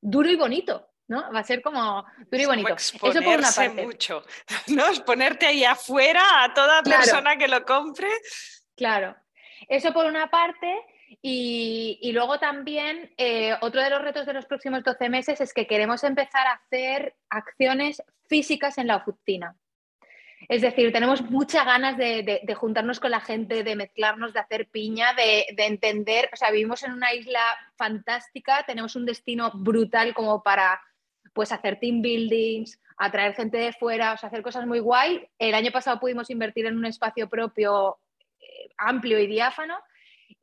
duro 0.00 0.30
y 0.30 0.36
bonito, 0.36 0.88
¿no? 1.06 1.30
Va 1.32 1.40
a 1.40 1.44
ser 1.44 1.60
como 1.60 2.04
duro 2.30 2.42
y 2.42 2.46
bonito. 2.46 2.74
Eso 2.74 2.98
por 2.98 3.38
una 3.38 3.52
parte. 3.52 3.82
mucho, 3.84 4.24
¿no? 4.68 4.84
Ponerte 5.04 5.46
ahí 5.46 5.64
afuera 5.64 6.44
a 6.44 6.54
toda 6.54 6.82
persona 6.82 7.36
que 7.36 7.48
lo 7.48 7.64
compre. 7.64 8.08
Claro. 8.74 9.14
Eso 9.68 9.92
por 9.92 10.06
una 10.06 10.30
parte. 10.30 10.80
Y, 11.20 12.10
luego 12.12 12.38
también 12.38 13.12
eh, 13.16 13.54
otro 13.60 13.82
de 13.82 13.90
los 13.90 14.02
retos 14.02 14.26
de 14.26 14.32
los 14.32 14.46
próximos 14.46 14.82
12 14.82 15.08
meses 15.08 15.40
es 15.40 15.52
que 15.52 15.66
queremos 15.66 16.04
empezar 16.04 16.46
a 16.46 16.52
hacer 16.52 17.14
acciones 17.28 18.02
físicas 18.28 18.78
en 18.78 18.86
la 18.86 18.96
oficina. 18.96 19.56
Es 20.48 20.62
decir, 20.62 20.92
tenemos 20.92 21.22
muchas 21.22 21.64
ganas 21.64 21.96
de, 21.96 22.42
juntarnos 22.56 22.98
con 22.98 23.10
la 23.10 23.20
gente, 23.20 23.62
de 23.62 23.76
mezclarnos, 23.76 24.32
de 24.32 24.40
hacer 24.40 24.68
piña, 24.68 25.14
de, 25.14 25.46
entender, 25.56 26.28
o 26.32 26.36
sea, 26.36 26.50
vivimos 26.50 26.82
en 26.82 26.92
una 26.92 27.14
isla 27.14 27.40
fantástica, 27.76 28.64
tenemos 28.66 28.96
un 28.96 29.06
destino 29.06 29.52
brutal 29.54 30.14
como 30.14 30.42
para 30.42 30.80
pues 31.32 31.52
hacer 31.52 31.78
team 31.78 32.02
buildings, 32.02 32.78
atraer 32.96 33.34
gente 33.34 33.56
de 33.56 33.72
fuera, 33.72 34.12
o 34.12 34.26
hacer 34.26 34.42
cosas 34.42 34.66
muy 34.66 34.80
guay. 34.80 35.26
El 35.38 35.54
año 35.54 35.70
pasado 35.70 36.00
pudimos 36.00 36.28
invertir 36.28 36.66
en 36.66 36.76
un 36.76 36.84
espacio 36.84 37.28
propio 37.28 37.98
eh, 38.40 38.70
amplio 38.76 39.18
y 39.18 39.26
diáfano 39.26 39.78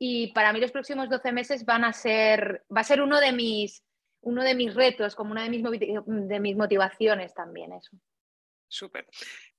y 0.02 0.28
para 0.32 0.50
mí 0.54 0.60
los 0.60 0.72
próximos 0.72 1.10
12 1.10 1.30
meses 1.30 1.64
van 1.66 1.84
a 1.84 1.92
ser, 1.92 2.64
va 2.74 2.80
a 2.80 2.84
ser 2.84 3.02
uno 3.02 3.20
de 3.20 3.32
mis, 3.32 3.84
uno 4.22 4.42
de 4.42 4.54
mis 4.54 4.74
retos, 4.74 5.14
como 5.14 5.32
una 5.32 5.42
de 5.42 5.50
mis, 5.50 5.62
de 5.62 6.40
mis 6.40 6.56
motivaciones 6.56 7.34
también 7.34 7.74
eso. 7.74 7.90
Súper. 8.66 9.06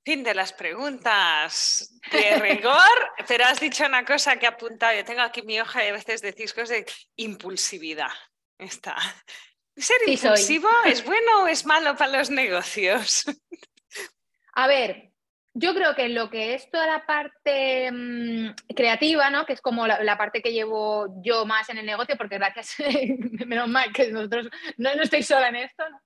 Fin 0.03 0.24
de 0.24 0.33
las 0.33 0.51
preguntas 0.51 2.00
de 2.12 2.39
rigor, 2.39 2.74
pero 3.27 3.45
has 3.45 3.60
dicho 3.60 3.86
una 3.86 4.03
cosa 4.03 4.38
que 4.38 4.48
he 4.48 4.50
apuntado. 4.50 4.98
Yo 4.98 5.05
tengo 5.05 5.21
aquí 5.21 5.43
mi 5.43 5.62
hoja 5.62 5.86
y 5.86 5.89
a 5.89 5.93
veces 5.93 6.24
decís 6.24 6.55
cosas 6.55 6.69
de 6.69 6.86
impulsividad. 7.17 8.10
Está. 8.57 8.98
¿Ser 9.77 9.98
impulsivo 10.07 10.69
es 10.86 11.05
bueno 11.05 11.43
o 11.43 11.48
es 11.48 11.67
malo 11.67 11.95
para 11.95 12.17
los 12.17 12.31
negocios? 12.31 13.25
A 14.53 14.67
ver, 14.67 15.11
yo 15.53 15.74
creo 15.74 15.96
que 15.96 16.08
lo 16.08 16.29
que 16.29 16.53
es 16.53 16.70
toda 16.70 16.88
la 16.88 17.05
parte 17.05 17.91
mm, 17.91 18.74
creativa, 18.74 19.29
¿no? 19.29 19.46
que 19.46 19.53
es 19.53 19.62
como 19.62 19.86
la, 19.86 20.17
parte 20.17 20.41
que 20.41 20.53
llevo 20.53 21.22
yo 21.22 21.46
más 21.46 21.70
en 21.70 21.77
el 21.77 21.86
negocio, 21.86 22.15
porque 22.17 22.38
gracias, 22.38 22.75
menos 23.46 23.67
mal 23.67 23.91
que 23.91 24.12
nosotros 24.12 24.50
no, 24.77 24.96
no 24.96 25.03
estoy 25.03 25.24
sola 25.24 25.50
en 25.50 25.58
esto, 25.58 25.84
¿no? 25.89 26.00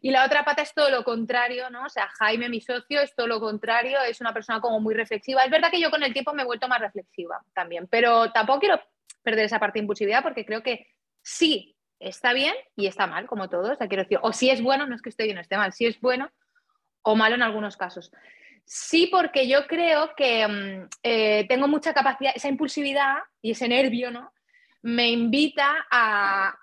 y 0.00 0.10
la 0.10 0.24
otra 0.26 0.44
pata 0.44 0.62
es 0.62 0.74
todo 0.74 0.90
lo 0.90 1.02
contrario, 1.02 1.70
¿no? 1.70 1.84
o 1.84 1.88
sea, 1.88 2.08
Jaime, 2.18 2.48
mi 2.48 2.60
socio, 2.60 3.00
es 3.00 3.14
todo 3.14 3.26
lo 3.26 3.40
contrario, 3.40 4.00
es 4.02 4.20
una 4.20 4.34
persona 4.34 4.60
como 4.60 4.80
muy 4.80 4.94
reflexiva. 4.94 5.44
Es 5.44 5.50
verdad 5.50 5.70
que 5.70 5.80
yo 5.80 5.90
con 5.90 6.02
el 6.02 6.12
tiempo 6.12 6.34
me 6.34 6.42
he 6.42 6.46
vuelto 6.46 6.68
más 6.68 6.80
reflexiva 6.80 7.40
también, 7.54 7.88
pero 7.88 8.32
tampoco 8.32 8.60
quiero 8.60 8.80
perder 9.22 9.46
esa 9.46 9.58
parte 9.58 9.78
de 9.78 9.84
impulsividad 9.84 10.22
porque 10.22 10.44
creo 10.44 10.62
que 10.62 10.88
sí 11.22 11.76
está 11.98 12.34
bien 12.34 12.54
y 12.76 12.86
está 12.86 13.06
mal, 13.06 13.26
como 13.26 13.48
todo, 13.48 13.72
o 13.72 13.76
sea, 13.76 13.88
quiero 13.88 14.02
decir, 14.02 14.18
o 14.20 14.32
si 14.32 14.50
es 14.50 14.62
bueno, 14.62 14.86
no 14.86 14.94
es 14.94 15.00
que 15.00 15.08
esté 15.08 15.24
bien 15.24 15.38
o 15.38 15.40
esté 15.40 15.56
mal, 15.56 15.72
si 15.72 15.86
es 15.86 15.98
bueno 16.00 16.30
o 17.02 17.16
malo 17.16 17.34
en 17.34 17.42
algunos 17.42 17.76
casos. 17.76 18.10
Sí, 18.64 19.08
porque 19.08 19.46
yo 19.46 19.66
creo 19.66 20.14
que 20.16 20.46
mm, 20.46 20.88
eh, 21.02 21.46
tengo 21.48 21.68
mucha 21.68 21.92
capacidad, 21.92 22.32
esa 22.34 22.48
impulsividad 22.48 23.16
y 23.42 23.50
ese 23.50 23.68
nervio, 23.68 24.10
¿no? 24.10 24.32
Me 24.82 25.08
invita 25.10 25.86
a, 25.90 26.54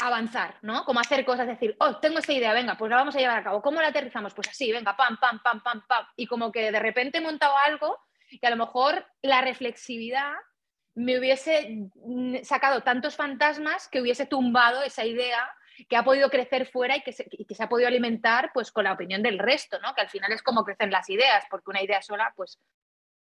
avanzar, 0.00 0.56
¿no? 0.62 0.84
Como 0.84 1.00
hacer 1.00 1.24
cosas, 1.24 1.46
decir, 1.48 1.74
oh, 1.80 1.96
tengo 1.96 2.18
esta 2.20 2.32
idea, 2.32 2.52
venga, 2.52 2.76
pues 2.76 2.88
la 2.88 2.96
vamos 2.96 3.16
a 3.16 3.18
llevar 3.18 3.38
a 3.38 3.42
cabo. 3.42 3.60
¿Cómo 3.60 3.80
la 3.80 3.88
aterrizamos? 3.88 4.32
Pues 4.32 4.48
así, 4.48 4.70
venga, 4.70 4.96
pam, 4.96 5.16
pam, 5.18 5.42
pam, 5.42 5.60
pam, 5.60 5.84
pam. 5.88 6.06
Y 6.16 6.26
como 6.26 6.52
que 6.52 6.70
de 6.70 6.78
repente 6.78 7.18
he 7.18 7.20
montado 7.20 7.56
algo 7.56 7.98
que 8.40 8.46
a 8.46 8.50
lo 8.50 8.56
mejor 8.56 9.04
la 9.22 9.40
reflexividad 9.40 10.34
me 10.94 11.18
hubiese 11.18 11.88
mm, 11.94 12.44
sacado 12.44 12.82
tantos 12.82 13.16
fantasmas 13.16 13.88
que 13.88 14.00
hubiese 14.00 14.26
tumbado 14.26 14.82
esa 14.82 15.04
idea 15.04 15.50
que 15.88 15.96
ha 15.96 16.04
podido 16.04 16.30
crecer 16.30 16.66
fuera 16.66 16.96
y 16.96 17.02
que, 17.02 17.12
se, 17.12 17.24
que 17.24 17.54
se 17.54 17.62
ha 17.62 17.68
podido 17.68 17.88
alimentar 17.88 18.50
pues 18.52 18.72
con 18.72 18.84
la 18.84 18.92
opinión 18.92 19.22
del 19.22 19.38
resto, 19.38 19.78
¿no? 19.80 19.94
Que 19.94 20.00
al 20.00 20.08
final 20.08 20.32
es 20.32 20.42
como 20.42 20.64
crecen 20.64 20.90
las 20.90 21.08
ideas, 21.10 21.44
porque 21.50 21.70
una 21.70 21.82
idea 21.82 22.02
sola, 22.02 22.32
pues 22.36 22.58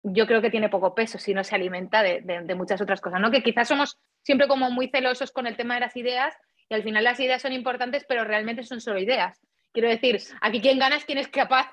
yo 0.02 0.26
creo 0.26 0.40
que 0.40 0.50
tiene 0.50 0.68
poco 0.68 0.94
peso 0.94 1.18
si 1.18 1.34
no 1.34 1.44
se 1.44 1.54
alimenta 1.54 2.02
de, 2.02 2.22
de, 2.22 2.54
muchas 2.54 2.80
otras 2.80 3.00
cosas, 3.00 3.20
¿no? 3.20 3.30
Que 3.30 3.42
quizás 3.42 3.68
somos 3.68 3.98
siempre 4.22 4.48
como 4.48 4.70
muy 4.70 4.88
celosos 4.88 5.30
con 5.30 5.46
el 5.46 5.56
tema 5.56 5.74
de 5.74 5.80
las 5.80 5.96
ideas 5.96 6.34
y 6.68 6.74
al 6.74 6.82
final 6.82 7.04
las 7.04 7.20
ideas 7.20 7.42
son 7.42 7.52
importantes, 7.52 8.04
pero 8.08 8.24
realmente 8.24 8.62
son 8.62 8.80
solo 8.80 8.98
ideas. 8.98 9.40
Quiero 9.72 9.88
decir, 9.88 10.20
aquí 10.40 10.60
quien 10.60 10.78
gana 10.78 10.96
es 10.96 11.04
quien 11.04 11.18
es 11.18 11.28
capaz 11.28 11.72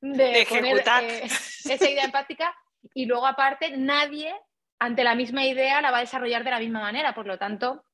de, 0.00 0.42
ejecutar 0.42 1.02
poner, 1.02 1.24
eh, 1.24 1.26
esa 1.26 1.88
idea 1.88 2.04
en 2.04 2.10
práctica 2.10 2.54
y 2.94 3.06
luego 3.06 3.26
aparte 3.26 3.76
nadie 3.76 4.34
ante 4.78 5.04
la 5.04 5.14
misma 5.14 5.44
idea 5.44 5.80
la 5.80 5.90
va 5.90 5.98
a 5.98 6.00
desarrollar 6.00 6.44
de 6.44 6.50
la 6.50 6.60
misma 6.60 6.80
manera, 6.80 7.14
por 7.14 7.26
lo 7.26 7.38
tanto 7.38 7.84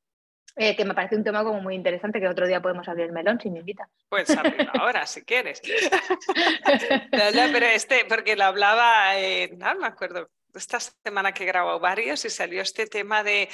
eh, 0.56 0.76
que 0.76 0.84
me 0.84 0.94
parece 0.94 1.16
un 1.16 1.24
tema 1.24 1.42
como 1.42 1.60
muy 1.60 1.74
interesante 1.74 2.20
que 2.20 2.28
otro 2.28 2.46
día 2.46 2.62
podemos 2.62 2.88
abrir 2.88 3.06
el 3.06 3.12
melón 3.12 3.40
si 3.40 3.50
me 3.50 3.60
invitas. 3.60 3.88
Pues 4.08 4.30
abrirlo 4.30 4.72
ahora, 4.78 5.06
si 5.06 5.22
quieres. 5.22 5.60
pero 7.10 7.66
este, 7.66 8.04
porque 8.06 8.36
lo 8.36 8.44
hablaba, 8.44 9.12
no 9.56 9.74
me 9.76 9.86
acuerdo, 9.86 10.30
esta 10.54 10.78
semana 10.80 11.32
que 11.32 11.44
grabó 11.44 11.80
varios 11.80 12.24
y 12.24 12.30
salió 12.30 12.62
este 12.62 12.86
tema 12.86 13.22
de 13.22 13.48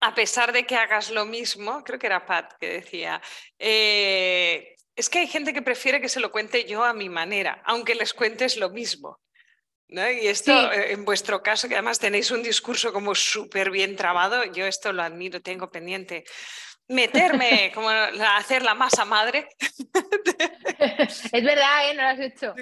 a 0.00 0.14
pesar 0.14 0.52
de 0.52 0.66
que 0.66 0.76
hagas 0.76 1.10
lo 1.10 1.24
mismo, 1.24 1.82
creo 1.82 1.98
que 1.98 2.06
era 2.06 2.26
Pat 2.26 2.52
que 2.60 2.68
decía, 2.68 3.22
eh, 3.58 4.76
es 4.94 5.08
que 5.08 5.20
hay 5.20 5.26
gente 5.26 5.54
que 5.54 5.62
prefiere 5.62 5.98
que 5.98 6.10
se 6.10 6.20
lo 6.20 6.30
cuente 6.30 6.64
yo 6.64 6.84
a 6.84 6.92
mi 6.92 7.08
manera, 7.08 7.62
aunque 7.64 7.94
les 7.94 8.12
cuentes 8.12 8.58
lo 8.58 8.68
mismo. 8.68 9.18
Y 9.88 10.26
esto, 10.26 10.72
eh, 10.72 10.92
en 10.92 11.04
vuestro 11.04 11.42
caso, 11.42 11.68
que 11.68 11.74
además 11.74 11.98
tenéis 11.98 12.30
un 12.30 12.42
discurso 12.42 12.92
como 12.92 13.14
súper 13.14 13.70
bien 13.70 13.96
trabado, 13.96 14.44
yo 14.44 14.66
esto 14.66 14.92
lo 14.92 15.02
admiro, 15.02 15.40
tengo 15.40 15.70
pendiente 15.70 16.24
meterme, 16.88 17.70
como 17.74 17.90
hacer 17.90 18.62
la 18.62 18.74
masa 18.74 19.04
madre. 19.04 19.48
es 20.78 21.30
verdad, 21.44 21.90
¿eh? 21.90 21.94
No 21.94 22.02
lo 22.02 22.08
has 22.08 22.20
hecho. 22.20 22.54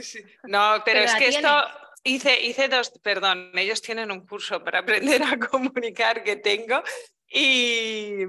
No, 0.44 0.82
pero, 0.84 1.00
es 1.00 1.14
que 1.14 1.28
esto 1.28 1.64
hice, 2.04 2.40
hice 2.40 2.68
dos, 2.68 2.92
perdón, 3.02 3.52
ellos 3.54 3.80
tienen 3.82 4.10
un 4.10 4.26
curso 4.26 4.62
para 4.62 4.80
aprender 4.80 5.22
a 5.22 5.38
comunicar 5.50 6.22
que 6.22 6.36
tengo 6.36 6.82
y... 7.28 8.24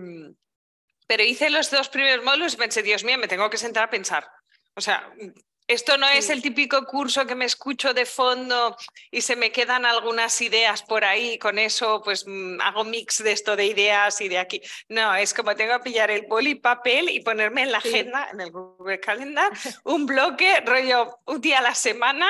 Pero 1.05 1.21
hice 1.21 1.49
los 1.49 1.69
dos 1.69 1.89
primeros 1.89 2.23
módulos 2.23 2.53
y 2.53 2.57
pensé, 2.57 2.81
Dios 2.81 3.03
mío, 3.03 3.17
me 3.17 3.27
tengo 3.27 3.49
que 3.49 3.57
sentar 3.57 3.83
a 3.83 3.89
pensar. 3.89 4.25
O 4.73 4.79
sea, 4.79 5.11
esto 5.67 5.97
no 5.97 6.07
es 6.07 6.29
el 6.29 6.41
típico 6.41 6.85
curso 6.85 7.25
que 7.25 7.35
me 7.35 7.45
escucho 7.45 7.93
de 7.93 8.05
fondo 8.05 8.75
y 9.11 9.21
se 9.21 9.35
me 9.35 9.51
quedan 9.51 9.85
algunas 9.85 10.39
ideas 10.41 10.83
por 10.83 11.05
ahí, 11.05 11.37
con 11.37 11.57
eso 11.57 12.01
pues 12.03 12.25
mm, 12.27 12.61
hago 12.61 12.83
mix 12.83 13.23
de 13.23 13.31
esto 13.31 13.55
de 13.55 13.65
ideas 13.65 14.19
y 14.21 14.29
de 14.29 14.39
aquí. 14.39 14.61
No, 14.89 15.15
es 15.15 15.33
como 15.33 15.55
tengo 15.55 15.77
que 15.77 15.83
pillar 15.83 16.11
el 16.11 16.25
boli 16.27 16.55
papel 16.55 17.09
y 17.09 17.21
ponerme 17.21 17.63
en 17.63 17.71
la 17.71 17.77
agenda, 17.77 18.29
en 18.31 18.41
el 18.41 18.51
Google 18.51 18.99
Calendar, 18.99 19.51
un 19.83 20.05
bloque, 20.05 20.61
rollo 20.65 21.19
un 21.25 21.41
día 21.41 21.59
a 21.59 21.63
la 21.63 21.75
semana 21.75 22.27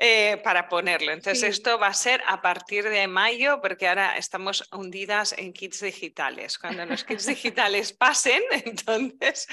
eh, 0.00 0.40
para 0.44 0.68
ponerlo. 0.68 1.10
Entonces, 1.10 1.42
esto 1.42 1.76
va 1.78 1.88
a 1.88 1.94
ser 1.94 2.22
a 2.28 2.40
partir 2.40 2.88
de 2.88 3.08
mayo, 3.08 3.60
porque 3.60 3.88
ahora 3.88 4.16
estamos 4.16 4.68
hundidas 4.72 5.34
en 5.36 5.52
kits 5.52 5.80
digitales. 5.80 6.56
Cuando 6.56 6.86
los 6.86 7.02
kits 7.02 7.26
digitales 7.26 7.92
pasen, 7.92 8.40
entonces. 8.64 9.48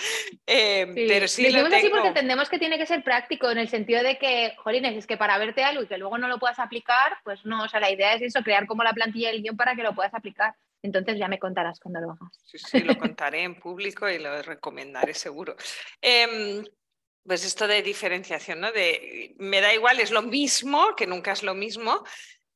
Eh, 0.45 0.85
pero 1.07 1.27
sí 1.27 1.49
lo 1.49 1.63
tengo... 1.63 1.75
así 1.75 1.89
porque 1.89 2.09
entendemos 2.09 2.47
que 2.47 2.59
tiene 2.59 2.77
que 2.77 2.85
ser 2.85 3.03
práctico, 3.03 3.49
en 3.49 3.57
el 3.57 3.69
sentido 3.69 4.03
de 4.03 4.19
que, 4.19 4.53
jolines, 4.57 4.95
es 4.95 5.07
que 5.07 5.17
para 5.17 5.39
verte 5.39 5.63
algo 5.63 5.81
y 5.81 5.87
que 5.87 5.97
luego 5.97 6.19
no 6.19 6.27
lo 6.27 6.37
puedas 6.37 6.59
aplicar, 6.59 7.17
pues 7.23 7.43
no, 7.43 7.63
o 7.63 7.67
sea, 7.67 7.79
la 7.79 7.91
idea 7.91 8.13
es 8.13 8.21
eso, 8.21 8.43
crear 8.43 8.67
como 8.67 8.83
la 8.83 8.93
plantilla 8.93 9.31
del 9.31 9.41
guion 9.41 9.57
para 9.57 9.75
que 9.75 9.81
lo 9.81 9.95
puedas 9.95 10.13
aplicar. 10.13 10.53
Entonces 10.83 11.17
ya 11.17 11.27
me 11.27 11.39
contarás 11.39 11.79
cuando 11.79 12.01
lo 12.01 12.11
hagas. 12.11 12.39
Sí, 12.43 12.59
sí, 12.59 12.79
lo 12.81 12.95
contaré 12.99 13.41
en 13.41 13.55
público 13.55 14.07
y 14.07 14.19
lo 14.19 14.39
recomendaré 14.43 15.15
seguro. 15.15 15.55
Em, 15.99 16.63
pues 17.25 17.43
esto 17.43 17.67
de 17.67 17.81
diferenciación, 17.81 18.59
¿no? 18.59 18.71
De 18.71 19.35
me 19.37 19.61
da 19.61 19.73
igual, 19.73 19.99
es 19.99 20.11
lo 20.11 20.21
mismo, 20.21 20.95
que 20.95 21.07
nunca 21.07 21.31
es 21.31 21.43
lo 21.43 21.53
mismo, 21.53 22.03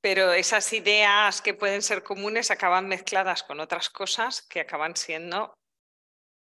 pero 0.01 0.31
esas 0.31 0.71
ideas 0.73 1.41
que 1.41 1.53
pueden 1.53 1.81
ser 1.81 2.03
comunes 2.03 2.51
acaban 2.51 2.87
mezcladas 2.87 3.43
con 3.43 3.59
otras 3.59 3.89
cosas 3.89 4.41
que 4.41 4.61
acaban 4.61 4.95
siendo 4.95 5.53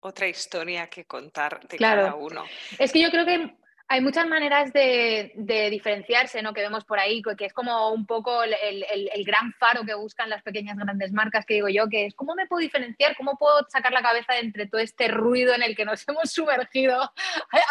otra 0.00 0.28
historia 0.28 0.88
que 0.88 1.06
contar 1.06 1.66
de 1.66 1.78
cada 1.78 2.14
uno. 2.14 2.44
Es 2.78 2.92
que 2.92 3.00
yo 3.00 3.10
creo 3.10 3.24
que 3.24 3.56
hay 3.86 4.00
muchas 4.00 4.26
maneras 4.26 4.72
de, 4.72 5.32
diferenciarse, 5.70 6.40
¿no? 6.42 6.54
Que 6.54 6.62
vemos 6.62 6.84
por 6.84 6.98
ahí, 6.98 7.22
que 7.36 7.44
es 7.44 7.52
como 7.52 7.90
un 7.90 8.06
poco 8.06 8.42
el, 8.42 9.24
gran 9.24 9.52
faro 9.52 9.84
que 9.84 9.94
buscan 9.94 10.30
las 10.30 10.42
pequeñas 10.42 10.76
grandes 10.78 11.12
marcas, 11.12 11.44
que 11.44 11.54
digo 11.54 11.68
yo, 11.68 11.88
que 11.88 12.06
es 12.06 12.14
cómo 12.14 12.34
me 12.34 12.46
puedo 12.46 12.60
diferenciar, 12.60 13.14
cómo 13.16 13.36
puedo 13.36 13.66
sacar 13.68 13.92
la 13.92 14.02
cabeza 14.02 14.38
entre 14.38 14.66
todo 14.66 14.80
este 14.80 15.08
ruido 15.08 15.54
en 15.54 15.62
el 15.62 15.76
que 15.76 15.84
nos 15.84 16.02
hemos 16.08 16.30
sumergido 16.30 17.12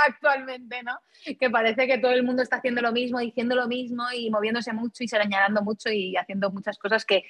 actualmente, 0.08 0.84
¿no? 0.84 1.00
Que 1.40 1.50
parece 1.50 1.88
que 1.88 1.98
todo 1.98 2.12
el 2.12 2.24
mundo 2.24 2.44
está 2.44 2.58
haciendo 2.58 2.82
lo 2.82 2.92
mismo, 2.92 3.20
diciendo 3.20 3.56
lo 3.56 3.68
mismo 3.68 4.06
y 4.16 4.30
moviéndose 4.30 4.72
mucho 4.72 5.04
y 5.04 5.08
señalando 5.08 5.64
mucho 5.64 5.90
y 5.90 6.16
haciendo 6.16 6.52
muchas 6.52 6.78
cosas 6.78 7.06
que, 7.06 7.24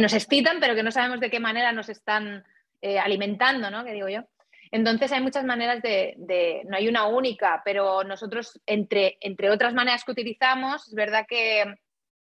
nos 0.00 0.12
excitan, 0.12 0.60
pero 0.60 0.74
que 0.74 0.82
no 0.82 0.92
sabemos 0.92 1.18
de 1.18 1.30
qué 1.30 1.40
manera 1.40 1.72
nos 1.72 1.88
están 1.88 2.44
eh, 2.82 2.98
alimentando, 2.98 3.70
¿no? 3.70 3.84
Que 3.84 3.92
digo 3.92 4.08
yo. 4.08 4.24
Entonces 4.70 5.12
hay 5.12 5.20
muchas 5.20 5.44
maneras 5.44 5.82
de, 5.82 6.62
no 6.66 6.76
hay 6.76 6.88
una 6.88 7.06
única, 7.06 7.62
pero 7.64 8.04
nosotros, 8.04 8.60
entre, 8.66 9.18
entre 9.20 9.50
otras 9.50 9.74
maneras 9.74 10.04
que 10.04 10.12
utilizamos, 10.12 10.88
es 10.88 10.94
verdad 10.94 11.26
que, 11.28 11.64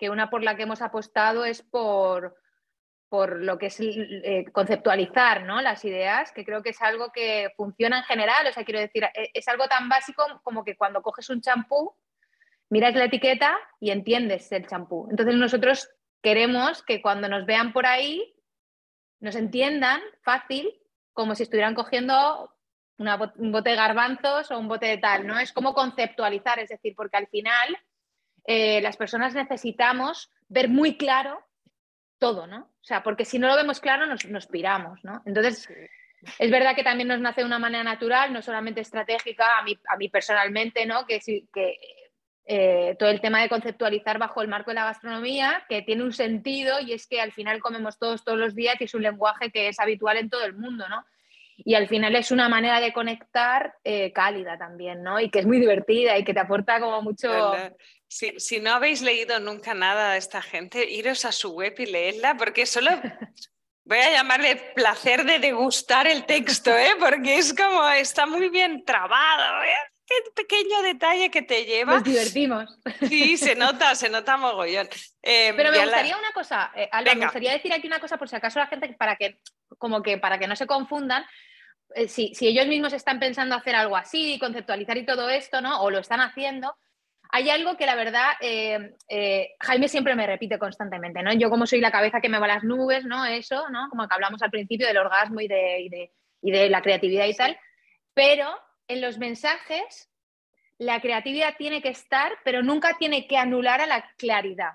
una 0.10 0.30
por 0.30 0.44
la 0.44 0.56
que 0.56 0.64
hemos 0.64 0.82
apostado 0.82 1.44
es 1.44 1.64
por, 1.64 2.36
por 3.10 3.42
lo 3.42 3.58
que 3.58 3.68
es 3.68 3.80
eh, 3.80 4.46
conceptualizar 4.52 5.44
¿no? 5.44 5.62
las 5.62 5.84
ideas, 5.86 6.32
que 6.32 6.46
creo 6.46 6.62
que 6.62 6.70
es 6.70 6.82
algo 6.82 7.12
que 7.12 7.50
funciona 7.58 8.00
en 8.00 8.04
general, 8.04 8.46
o 8.48 8.54
sea, 8.54 8.64
quiero 8.64 8.80
decir, 8.80 9.04
e, 9.04 9.32
es 9.34 9.48
algo 9.48 9.68
tan 9.68 9.90
básico 9.90 10.24
como 10.44 10.64
que 10.64 10.78
cuando 10.78 11.02
coges 11.02 11.30
un 11.30 11.42
champú, 11.42 11.96
miras 12.70 12.96
la 12.96 13.06
etiqueta 13.06 13.58
y 13.80 13.92
entiendes 13.92 14.52
el 14.52 14.68
champú. 14.68 15.08
Entonces 15.10 15.36
nosotros 15.36 15.90
queremos 16.22 16.84
que 16.84 17.02
cuando 17.02 17.28
nos 17.28 17.46
vean 17.46 17.74
por 17.74 17.86
ahí, 17.86 18.36
nos 19.20 19.36
entiendan 19.36 20.02
fácil 20.22 20.72
como 21.18 21.34
si 21.34 21.42
estuvieran 21.42 21.74
cogiendo 21.74 22.54
un 23.00 23.52
bote 23.52 23.72
de 23.72 23.76
garbanzos 23.76 24.52
o 24.52 24.60
un 24.60 24.68
bote 24.68 24.86
de 24.86 25.00
tal, 25.00 25.26
¿no? 25.26 25.40
Es 25.40 25.52
como 25.52 25.74
conceptualizar, 25.74 26.60
es 26.60 26.70
decir, 26.70 26.94
porque 26.96 27.18
al 27.18 27.26
final 27.26 27.76
eh, 28.46 28.82
las 28.82 28.98
personas 28.98 29.34
necesitamos 29.34 30.32
ver 30.48 30.70
muy 30.70 30.96
claro 30.96 31.44
todo, 32.20 32.46
¿no? 32.46 32.60
O 32.60 32.84
sea, 32.84 33.02
porque 33.02 33.26
si 33.26 33.40
no 33.40 33.48
lo 33.48 33.56
vemos 33.56 33.80
claro 33.80 34.06
nos, 34.06 34.46
piramos, 34.46 35.04
¿no? 35.04 35.24
Entonces, 35.26 35.68
es 36.38 36.52
verdad 36.52 36.76
que 36.76 36.84
también 36.84 37.08
nos 37.08 37.20
nace 37.20 37.42
de 37.42 37.48
una 37.48 37.58
manera 37.58 37.84
natural, 37.84 38.32
no 38.32 38.44
solamente 38.44 38.82
estratégica, 38.82 39.58
a 39.58 39.64
mí, 39.64 39.76
a 39.90 39.98
mí 39.98 40.10
personalmente, 40.10 40.86
¿no? 40.86 41.08
Que, 41.08 41.20
que 41.20 41.80
eh, 42.48 42.96
todo 42.98 43.10
el 43.10 43.22
tema 43.22 43.42
de 43.42 43.50
conceptualizar 43.50 44.18
bajo 44.18 44.42
el 44.42 44.48
marco 44.48 44.72
de 44.72 44.76
la 44.76 44.86
gastronomía, 44.86 45.66
que 45.68 45.82
tiene 45.82 46.04
un 46.04 46.14
sentido 46.14 46.80
y 46.80 46.94
es 46.94 47.06
que 47.06 47.22
al 47.22 47.34
final 47.34 47.60
comemos 47.60 48.00
todos 48.00 48.24
todos 48.24 48.38
los 48.38 48.56
días 48.56 48.78
y 48.80 48.86
es 48.86 48.94
un 48.94 49.04
lenguaje 49.04 49.52
que 49.52 49.68
es 49.68 49.80
habitual 49.80 50.18
en 50.18 50.30
todo 50.30 50.46
el 50.46 50.54
mundo, 50.54 50.88
¿no? 50.88 51.06
Y 51.58 51.74
al 51.74 51.88
final 51.88 52.16
es 52.16 52.32
una 52.32 52.50
manera 52.50 52.80
de 52.80 52.94
conectar 52.94 53.76
eh, 53.84 54.14
cálida 54.14 54.58
también, 54.58 55.04
¿no? 55.04 55.20
Y 55.20 55.30
que 55.30 55.40
es 55.40 55.46
muy 55.46 55.60
divertida 55.60 56.18
y 56.18 56.24
que 56.24 56.34
te 56.34 56.40
aporta 56.40 56.80
como 56.80 57.02
mucho... 57.02 57.54
Si, 58.10 58.40
si, 58.40 58.62
no 58.62 58.72
habéis 58.72 59.02
leído 59.02 59.38
nunca 59.42 59.74
nada 59.74 60.14
de 60.14 60.20
esta 60.20 60.42
gente, 60.42 60.90
iros 60.90 61.26
a 61.26 61.34
su 61.34 61.52
web 61.52 61.76
y 61.78 61.88
leedla, 61.88 62.38
porque 62.38 62.66
solo 62.66 62.92
Voy 63.88 64.00
a 64.00 64.12
llamarle 64.12 64.58
placer 64.76 65.24
de 65.24 65.40
degustar 65.40 66.08
el 66.08 66.26
texto, 66.26 66.78
¿eh? 66.78 66.96
porque 67.00 67.38
es 67.38 67.54
como, 67.54 67.88
está 67.88 68.26
muy 68.26 68.50
bien 68.50 68.84
trabado. 68.84 69.64
¿eh? 69.64 69.87
Qué 70.08 70.16
pequeño 70.34 70.82
detalle 70.84 71.30
que 71.30 71.42
te 71.42 71.66
lleva. 71.66 71.96
Nos 71.96 72.04
divertimos. 72.04 72.80
Sí, 73.08 73.38
se 73.38 73.56
nota, 73.56 73.94
se 73.94 74.10
nota 74.10 74.38
mogollón. 74.38 74.88
Eh, 75.22 75.54
Pero 75.56 75.72
me 75.72 75.84
gustaría 75.84 76.18
una 76.18 76.32
cosa, 76.32 76.72
eh, 76.76 76.88
Alba, 76.92 77.14
me 77.16 77.26
gustaría 77.26 77.52
decir 77.52 77.74
aquí 77.74 77.88
una 77.88 78.00
cosa 78.00 78.18
por 78.18 78.30
si 78.30 78.36
acaso 78.36 78.60
la 78.60 78.68
gente, 78.68 78.88
para 78.94 79.18
que, 79.18 79.40
como 79.78 80.02
que, 80.02 80.18
para 80.18 80.40
que 80.40 80.48
no 80.48 80.56
se 80.56 80.66
confundan, 80.66 81.26
eh, 81.94 82.08
si, 82.08 82.34
si, 82.34 82.48
ellos 82.48 82.68
mismos 82.68 82.94
están 82.94 83.20
pensando 83.20 83.56
hacer 83.56 83.76
algo 83.76 83.98
así, 83.98 84.40
conceptualizar 84.40 84.98
y 84.98 85.06
todo 85.06 85.30
esto, 85.30 85.62
¿no? 85.62 85.82
O 85.82 85.92
lo 85.92 86.00
están 86.00 86.22
haciendo, 86.22 86.76
hay 87.32 87.50
algo 87.50 87.76
que 87.78 87.86
la 87.86 87.96
verdad 87.96 88.34
eh, 88.42 88.94
eh, 89.10 89.56
Jaime 89.60 89.88
siempre 89.88 90.16
me 90.16 90.28
repite 90.28 90.58
constantemente, 90.58 91.22
¿no? 91.22 91.34
Yo 91.34 91.50
como 91.50 91.66
soy 91.66 91.82
la 91.82 91.92
cabeza 91.92 92.22
que 92.22 92.30
me 92.30 92.40
va 92.40 92.46
a 92.46 92.56
las 92.56 92.64
nubes, 92.64 93.06
¿no? 93.06 93.26
Eso, 93.26 93.70
¿no? 93.70 93.90
Como 93.90 94.08
que 94.08 94.14
hablamos 94.14 94.42
al 94.42 94.52
principio 94.52 94.88
del 94.88 94.98
orgasmo 94.98 95.42
y 95.42 95.48
de, 95.48 96.12
y 96.42 96.52
de, 96.52 96.70
la 96.70 96.82
creatividad 96.82 97.26
y 97.26 97.36
tal, 97.36 97.58
pero 98.14 98.58
en 98.88 99.02
los 99.02 99.18
mensajes 99.18 100.10
la 100.78 101.02
creatividad 101.02 101.56
tiene 101.58 101.82
que 101.82 101.90
estar, 101.90 102.32
pero 102.44 102.62
nunca 102.62 102.98
tiene 102.98 103.28
que 103.28 103.38
anular 103.38 103.82
a 103.82 103.88
la 103.88 104.12
claridad. 104.18 104.74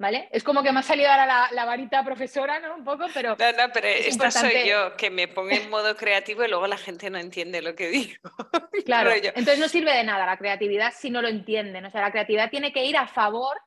¿Vale? 0.00 0.28
Es 0.30 0.44
como 0.44 0.62
que 0.62 0.70
me 0.70 0.78
ha 0.78 0.82
salido 0.84 1.10
ahora 1.10 1.50
la, 1.50 1.64
varita 1.64 2.04
profesora, 2.04 2.60
¿no? 2.60 2.76
Un 2.76 2.84
poco, 2.84 3.06
pero. 3.12 3.36
No, 3.36 3.52
no, 3.52 3.72
pero 3.72 3.88
esta 3.88 4.30
soy 4.30 4.68
yo, 4.68 4.96
que 4.96 5.10
me 5.10 5.26
pongo 5.26 5.50
en 5.50 5.68
modo 5.70 5.96
creativo 5.96 6.44
y 6.44 6.48
luego 6.48 6.68
la 6.68 6.76
gente 6.76 7.10
no 7.10 7.18
entiende 7.18 7.62
lo 7.62 7.74
que 7.74 7.88
digo. 7.88 8.14
Claro, 8.84 9.10
entonces 9.12 9.58
no 9.58 9.68
sirve 9.68 9.92
de 9.92 10.04
nada 10.04 10.24
la 10.24 10.38
creatividad 10.38 10.94
si 10.96 11.10
no 11.10 11.20
lo 11.20 11.28
entienden. 11.28 11.84
O 11.84 11.90
sea, 11.90 12.00
la 12.00 12.12
creatividad 12.12 12.48
tiene 12.48 12.72
que 12.72 12.84
ir 12.84 12.96
a 12.96 13.06
favor 13.06 13.60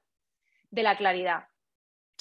de 0.72 0.84
la 0.84 0.98
claridad. 0.98 1.51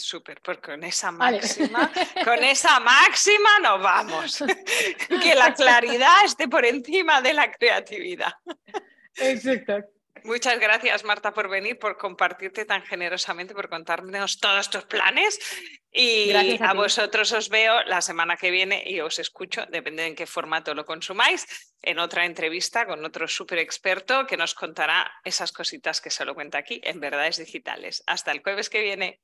Súper, 0.01 0.41
pues 0.41 0.59
con 0.59 0.83
esa 0.83 1.11
máxima, 1.11 1.91
con 2.25 2.43
esa 2.43 2.81
máxima 2.81 3.59
nos 3.63 3.83
vamos. 3.83 4.45
que 5.23 5.35
la 5.35 5.55
claridad 5.55 6.25
esté 6.25 6.49
por 6.49 6.65
encima 6.65 7.21
de 7.21 7.35
la 7.35 7.53
creatividad. 7.53 8.33
Exacto. 9.17 9.85
Muchas 10.25 10.59
gracias, 10.59 11.05
Marta, 11.05 11.33
por 11.33 11.49
venir, 11.49 11.79
por 11.79 11.97
compartirte 11.97 12.65
tan 12.65 12.83
generosamente, 12.83 13.55
por 13.55 13.69
contarnos 13.69 14.39
todos 14.39 14.69
tus 14.69 14.85
planes. 14.85 15.39
Y 15.93 16.33
a, 16.33 16.73
vosotros 16.75 17.33
os 17.33 17.49
veo 17.49 17.83
la 17.85 18.01
semana 18.01 18.37
que 18.37 18.51
viene 18.51 18.83
y 18.87 19.01
os 19.01 19.19
escucho, 19.19 19.67
depende 19.67 20.03
de 20.03 20.09
en 20.09 20.15
qué 20.15 20.27
formato 20.27 20.75
lo 20.75 20.85
consumáis, 20.85 21.47
en 21.83 21.99
otra 21.99 22.27
entrevista 22.27 22.87
con 22.87 23.05
otro 23.05 23.27
súper 23.27 23.59
experto 23.59 24.27
que 24.27 24.37
nos 24.37 24.55
contará 24.55 25.11
esas 25.25 25.53
cositas 25.53 26.01
que 26.01 26.11
solo 26.11 26.35
cuenta 26.35 26.59
aquí 26.59 26.81
en 26.85 27.01
Verdades 27.01 27.39
Digitales. 27.39 28.03
Hasta 28.07 28.31
el 28.31 28.43
jueves 28.43 28.69
que 28.71 28.83
viene. 28.83 29.21